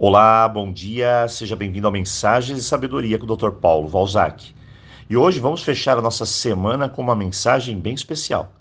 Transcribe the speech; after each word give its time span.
Olá, 0.00 0.48
bom 0.48 0.72
dia, 0.72 1.26
seja 1.26 1.56
bem-vindo 1.56 1.88
ao 1.88 1.92
Mensagens 1.92 2.56
de 2.56 2.62
Sabedoria 2.62 3.18
com 3.18 3.26
o 3.26 3.36
Dr. 3.36 3.50
Paulo 3.50 3.88
Valzac. 3.88 4.54
E 5.10 5.16
hoje 5.16 5.40
vamos 5.40 5.64
fechar 5.64 5.98
a 5.98 6.00
nossa 6.00 6.24
semana 6.24 6.88
com 6.88 7.02
uma 7.02 7.16
mensagem 7.16 7.76
bem 7.76 7.94
especial. 7.94 8.52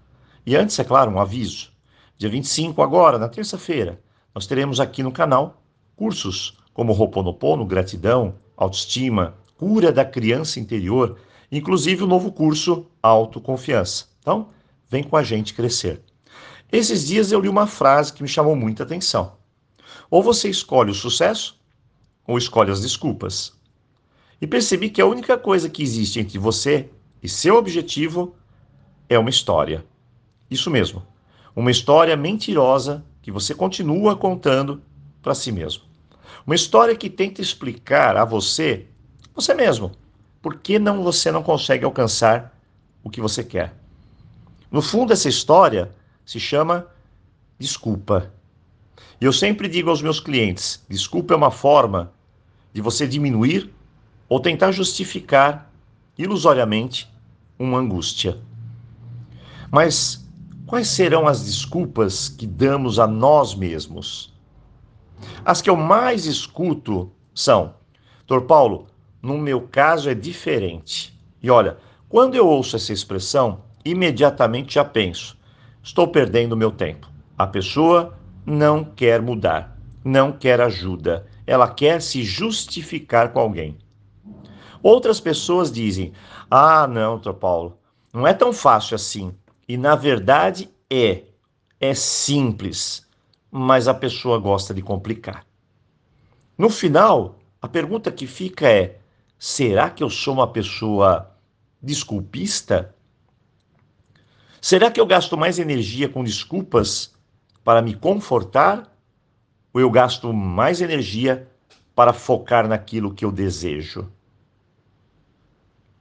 E 0.48 0.56
antes, 0.56 0.80
é 0.80 0.84
claro, 0.84 1.12
um 1.12 1.20
aviso. 1.20 1.70
Dia 2.18 2.28
25, 2.28 2.82
agora, 2.82 3.20
na 3.20 3.30
terça-feira, 3.30 4.02
nós 4.34 4.48
teremos 4.48 4.80
aqui 4.80 5.04
no 5.04 5.12
canal 5.12 5.62
cursos 5.96 6.58
como 6.74 6.92
Roponopono, 6.92 7.68
Gratidão, 7.68 8.34
Autoestima, 8.58 9.36
Cura 9.58 9.92
da 9.92 10.04
Criança 10.04 10.60
Interior, 10.60 11.20
inclusive 11.52 12.04
o 12.04 12.08
novo 12.08 12.32
curso 12.32 12.88
Autoconfiança. 13.00 14.06
Então, 14.22 14.50
vem 14.90 15.04
com 15.04 15.16
a 15.16 15.22
gente 15.22 15.54
crescer. 15.54 16.02
Esses 16.72 17.06
dias 17.06 17.32
eu 17.32 17.40
li 17.40 17.48
uma 17.48 17.68
frase 17.68 18.12
que 18.12 18.24
me 18.24 18.28
chamou 18.28 18.56
muita 18.56 18.82
atenção. 18.82 19.38
Ou 20.10 20.24
você 20.24 20.50
escolhe 20.50 20.92
o 20.92 20.96
sucesso, 20.96 21.60
ou 22.26 22.38
escolhe 22.38 22.72
as 22.72 22.82
desculpas. 22.82 23.54
E 24.42 24.46
percebi 24.46 24.90
que 24.90 25.02
a 25.02 25.06
única 25.06 25.38
coisa 25.38 25.70
que 25.70 25.82
existe 25.82 26.20
entre 26.20 26.38
você 26.38 26.90
e 27.22 27.28
seu 27.28 27.56
objetivo 27.56 28.36
é 29.10 29.18
uma 29.18 29.30
história. 29.30 29.84
Isso 30.50 30.70
mesmo, 30.70 31.06
uma 31.56 31.72
história 31.72 32.16
mentirosa 32.16 33.04
que 33.22 33.32
você 33.32 33.54
continua 33.54 34.16
contando 34.16 34.82
para 35.22 35.36
si 35.36 35.52
mesmo. 35.52 35.84
Uma 36.46 36.56
história 36.56 36.96
que 36.96 37.10
tenta 37.10 37.42
explicar 37.42 38.16
a 38.16 38.24
você, 38.24 38.88
você 39.36 39.54
mesmo, 39.54 39.92
por 40.42 40.56
que 40.56 40.80
não 40.80 41.04
você 41.04 41.32
não 41.32 41.44
consegue 41.44 41.84
alcançar 41.84 42.58
o 43.04 43.10
que 43.10 43.20
você 43.20 43.44
quer. 43.44 43.74
No 44.72 44.82
fundo, 44.82 45.12
essa 45.12 45.28
história 45.28 45.92
se 46.26 46.40
chama 46.40 46.88
desculpa. 47.60 48.32
E 49.20 49.26
eu 49.26 49.34
sempre 49.34 49.68
digo 49.68 49.90
aos 49.90 50.02
meus 50.02 50.20
clientes: 50.20 50.84
desculpa 50.90 51.34
é 51.34 51.38
uma 51.38 51.52
forma 51.52 52.12
de 52.74 52.82
você 52.82 53.08
diminuir 53.08 53.74
ou 54.30 54.40
tentar 54.40 54.72
justificar 54.72 55.72
ilusoriamente 56.18 57.10
uma 57.58 57.80
angústia. 57.80 58.40
Mas 59.72 60.28
quais 60.66 60.88
serão 60.88 61.28
as 61.28 61.44
desculpas 61.44 62.30
que 62.30 62.46
damos 62.46 63.00
a 63.00 63.08
nós 63.08 63.56
mesmos? 63.56 64.34
As 65.44 65.62
que 65.62 65.70
eu 65.70 65.76
mais 65.76 66.26
escuto 66.26 67.12
são: 67.34 67.74
Dr. 68.28 68.42
Paulo, 68.42 68.88
no 69.22 69.38
meu 69.38 69.62
caso 69.62 70.10
é 70.10 70.14
diferente. 70.14 71.18
E 71.42 71.50
olha, 71.50 71.78
quando 72.10 72.36
eu 72.36 72.48
ouço 72.48 72.76
essa 72.76 72.94
expressão, 72.94 73.62
imediatamente 73.84 74.76
já 74.76 74.86
penso: 74.86 75.38
estou 75.82 76.08
perdendo 76.08 76.56
meu 76.56 76.72
tempo. 76.72 77.10
A 77.38 77.48
pessoa 77.48 78.18
não 78.48 78.86
quer 78.86 79.22
mudar, 79.22 79.78
não 80.06 80.32
quer 80.32 80.62
ajuda, 80.62 81.28
ela 81.46 81.70
quer 81.70 82.02
se 82.02 82.24
justificar 82.24 83.34
com 83.34 83.42
alguém. 83.42 83.78
Outras 84.82 85.20
pessoas 85.20 85.70
dizem: 85.70 86.14
Ah, 86.50 86.88
não, 86.88 87.20
Dr. 87.20 87.34
Paulo, 87.34 87.78
não 88.14 88.26
é 88.26 88.34
tão 88.34 88.54
fácil 88.54 88.96
assim. 88.96 89.36
E 89.68 89.76
na 89.76 89.96
verdade 89.96 90.70
é. 90.90 91.24
É 91.80 91.94
simples, 91.94 93.06
mas 93.52 93.88
a 93.88 93.94
pessoa 93.94 94.40
gosta 94.40 94.74
de 94.74 94.82
complicar. 94.82 95.46
No 96.58 96.72
final, 96.72 97.38
a 97.62 97.68
pergunta 97.68 98.12
que 98.12 98.26
fica 98.26 98.68
é: 98.68 99.00
será 99.38 99.90
que 99.90 100.02
eu 100.02 100.10
sou 100.10 100.34
uma 100.34 100.48
pessoa 100.48 101.36
desculpista? 101.80 102.96
Será 104.60 104.90
que 104.90 105.00
eu 105.00 105.06
gasto 105.06 105.38
mais 105.38 105.60
energia 105.60 106.10
com 106.10 106.24
desculpas 106.24 107.17
para 107.68 107.82
me 107.82 107.94
confortar 107.94 108.90
ou 109.74 109.82
eu 109.82 109.92
gasto 109.92 110.32
mais 110.32 110.80
energia 110.80 111.52
para 111.94 112.14
focar 112.14 112.66
naquilo 112.66 113.14
que 113.14 113.26
eu 113.26 113.30
desejo? 113.30 114.10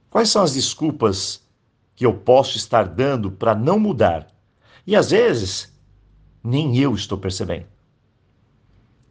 Quais 0.09 0.29
são 0.29 0.43
as 0.43 0.53
desculpas 0.53 1.45
que 1.93 2.05
eu 2.05 2.13
posso 2.13 2.55
estar 2.55 2.83
dando 2.87 3.29
para 3.29 3.53
não 3.53 3.77
mudar? 3.77 4.33
E 4.85 4.95
às 4.95 5.11
vezes, 5.11 5.77
nem 6.41 6.77
eu 6.77 6.95
estou 6.95 7.17
percebendo. 7.17 7.65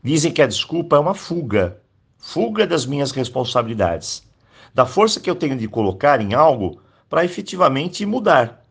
Dizem 0.02 0.32
que 0.32 0.40
a 0.40 0.46
desculpa 0.46 0.96
é 0.96 0.98
uma 0.98 1.14
fuga 1.14 1.82
fuga 2.16 2.66
das 2.66 2.86
minhas 2.86 3.10
responsabilidades, 3.10 4.22
da 4.72 4.86
força 4.86 5.20
que 5.20 5.28
eu 5.28 5.36
tenho 5.36 5.58
de 5.58 5.68
colocar 5.68 6.22
em 6.22 6.32
algo 6.32 6.80
para 7.06 7.22
efetivamente 7.22 8.06
mudar. 8.06 8.64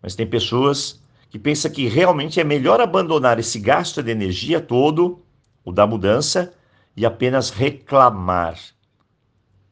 Mas 0.00 0.14
tem 0.14 0.26
pessoas 0.26 0.99
que 1.30 1.38
pensa 1.38 1.70
que 1.70 1.86
realmente 1.86 2.40
é 2.40 2.44
melhor 2.44 2.80
abandonar 2.80 3.38
esse 3.38 3.58
gasto 3.60 4.02
de 4.02 4.10
energia 4.10 4.60
todo, 4.60 5.22
o 5.64 5.70
da 5.70 5.86
mudança, 5.86 6.52
e 6.96 7.06
apenas 7.06 7.50
reclamar. 7.50 8.58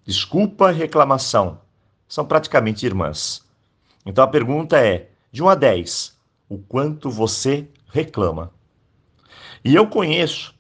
Desculpa, 0.05 0.71
reclamação. 0.71 1.61
São 2.07 2.25
praticamente 2.25 2.87
irmãs. 2.87 3.45
Então 4.07 4.25
a 4.25 4.29
pergunta 4.29 4.79
é: 4.79 5.11
de 5.33 5.43
1 5.43 5.49
a 5.49 5.55
10, 5.57 6.17
o 6.49 6.59
quanto 6.59 7.11
você 7.11 7.69
reclama? 7.93 8.53
E 9.65 9.75
eu 9.75 9.89
conheço 9.89 10.55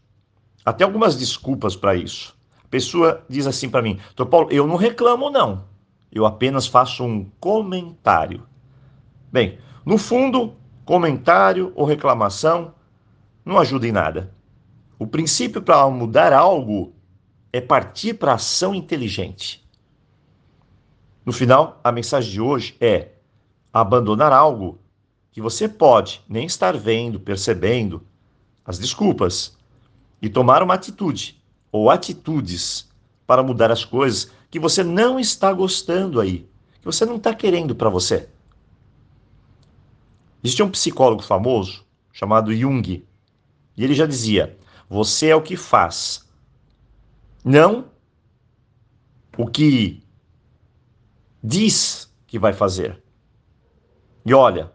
até 0.64 0.84
algumas 0.84 1.16
desculpas 1.16 1.76
para 1.76 1.94
isso. 1.94 2.36
A 2.62 2.68
pessoa 2.68 3.24
diz 3.28 3.46
assim 3.46 3.70
para 3.70 3.80
mim: 3.80 3.98
Doutor 4.16 4.26
Paulo, 4.26 4.48
eu 4.50 4.66
não 4.66 4.76
reclamo, 4.76 5.30
não. 5.30 5.64
Eu 6.10 6.26
apenas 6.26 6.66
faço 6.66 7.04
um 7.04 7.30
comentário. 7.38 8.42
Bem, 9.30 9.58
no 9.86 9.96
fundo, 9.96 10.54
comentário 10.88 11.70
ou 11.76 11.84
reclamação 11.84 12.72
não 13.44 13.58
ajuda 13.58 13.86
em 13.86 13.92
nada. 13.92 14.32
O 14.98 15.06
princípio 15.06 15.60
para 15.60 15.86
mudar 15.90 16.32
algo 16.32 16.94
é 17.52 17.60
partir 17.60 18.14
para 18.14 18.32
ação 18.32 18.74
inteligente. 18.74 19.68
No 21.26 21.30
final, 21.30 21.78
a 21.84 21.92
mensagem 21.92 22.32
de 22.32 22.40
hoje 22.40 22.74
é 22.80 23.10
abandonar 23.70 24.32
algo 24.32 24.78
que 25.30 25.42
você 25.42 25.68
pode 25.68 26.22
nem 26.26 26.46
estar 26.46 26.74
vendo, 26.74 27.20
percebendo, 27.20 28.00
as 28.64 28.78
desculpas, 28.78 29.58
e 30.22 30.30
tomar 30.30 30.62
uma 30.62 30.72
atitude 30.72 31.38
ou 31.70 31.90
atitudes 31.90 32.88
para 33.26 33.42
mudar 33.42 33.70
as 33.70 33.84
coisas 33.84 34.32
que 34.50 34.58
você 34.58 34.82
não 34.82 35.20
está 35.20 35.52
gostando 35.52 36.18
aí, 36.18 36.48
que 36.80 36.86
você 36.86 37.04
não 37.04 37.16
está 37.16 37.34
querendo 37.34 37.74
para 37.74 37.90
você. 37.90 38.30
Existia 40.48 40.64
um 40.64 40.70
psicólogo 40.70 41.22
famoso 41.22 41.84
chamado 42.10 42.56
Jung, 42.56 43.04
e 43.76 43.84
ele 43.84 43.92
já 43.94 44.06
dizia: 44.06 44.56
você 44.88 45.26
é 45.26 45.36
o 45.36 45.42
que 45.42 45.58
faz, 45.58 46.26
não 47.44 47.90
o 49.36 49.46
que 49.46 50.02
diz 51.44 52.10
que 52.26 52.38
vai 52.38 52.54
fazer. 52.54 52.98
E 54.24 54.32
olha, 54.32 54.72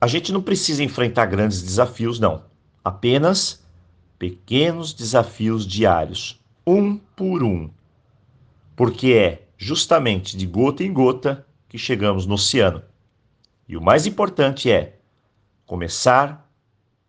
a 0.00 0.06
gente 0.06 0.32
não 0.32 0.40
precisa 0.40 0.84
enfrentar 0.84 1.26
grandes 1.26 1.60
desafios, 1.60 2.20
não. 2.20 2.44
Apenas 2.84 3.66
pequenos 4.16 4.94
desafios 4.94 5.66
diários, 5.66 6.40
um 6.64 6.96
por 6.96 7.42
um. 7.42 7.68
Porque 8.76 9.12
é 9.12 9.48
justamente 9.58 10.36
de 10.36 10.46
gota 10.46 10.84
em 10.84 10.92
gota 10.92 11.44
que 11.68 11.76
chegamos 11.76 12.26
no 12.26 12.34
oceano. 12.34 12.84
E 13.70 13.76
o 13.76 13.80
mais 13.80 14.04
importante 14.04 14.68
é 14.68 14.98
começar 15.64 16.52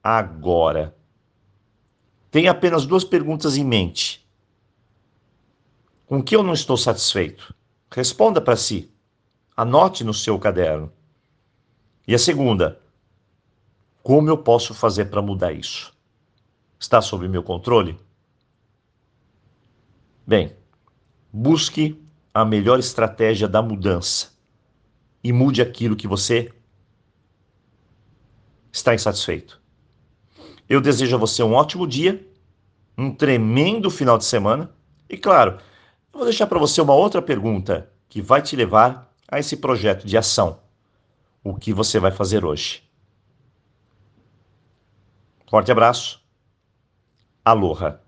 agora. 0.04 0.96
Tenha 2.30 2.52
apenas 2.52 2.86
duas 2.86 3.04
perguntas 3.04 3.58
em 3.58 3.66
mente. 3.66 4.24
Com 6.06 6.22
que 6.22 6.36
eu 6.36 6.44
não 6.44 6.54
estou 6.54 6.78
satisfeito? 6.78 7.52
Responda 7.90 8.40
para 8.40 8.56
si. 8.56 8.94
Anote 9.58 10.04
no 10.04 10.14
seu 10.14 10.38
caderno. 10.38 10.94
E 12.08 12.14
a 12.14 12.20
segunda, 12.20 12.80
como 14.04 14.30
eu 14.30 14.38
posso 14.38 14.76
fazer 14.76 15.06
para 15.06 15.20
mudar 15.20 15.54
isso? 15.54 15.92
Está 16.80 17.02
sob 17.02 17.28
meu 17.28 17.42
controle? 17.42 18.00
Bem, 20.28 20.56
busque 21.34 22.00
a 22.32 22.46
melhor 22.46 22.78
estratégia 22.78 23.48
da 23.48 23.64
mudança 23.64 24.40
e 25.24 25.32
mude 25.32 25.62
aquilo 25.62 25.96
que 25.96 26.08
você 26.08 26.52
está 28.72 28.94
insatisfeito. 28.96 29.62
Eu 30.68 30.80
desejo 30.80 31.16
a 31.16 31.20
você 31.20 31.44
um 31.44 31.54
ótimo 31.54 31.86
dia, 31.86 32.26
um 32.98 33.14
tremendo 33.14 33.90
final 33.90 34.18
de 34.18 34.26
semana 34.26 34.74
e, 35.10 35.18
claro, 35.18 35.60
eu 36.14 36.20
vou 36.20 36.24
deixar 36.24 36.48
para 36.48 36.60
você 36.60 36.82
uma 36.82 36.94
outra 36.94 37.22
pergunta 37.22 37.92
que 38.08 38.22
vai 38.22 38.42
te 38.42 38.56
levar 38.56 39.14
a 39.28 39.40
esse 39.40 39.58
projeto 39.58 40.06
de 40.06 40.18
ação. 40.18 40.60
O 41.44 41.56
que 41.56 41.74
você 41.74 42.00
vai 42.00 42.12
fazer 42.12 42.46
hoje? 42.46 42.84
Forte 45.50 45.72
abraço. 45.72 46.22
Aloha. 47.44 48.01